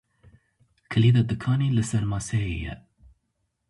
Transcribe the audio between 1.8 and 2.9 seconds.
ser maseyê ye.